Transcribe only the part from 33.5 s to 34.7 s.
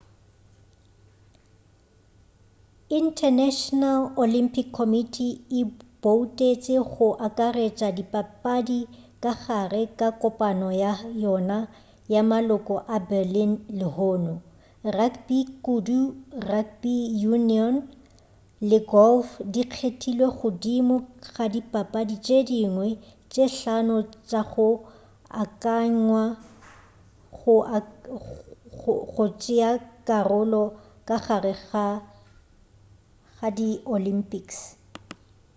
di olympics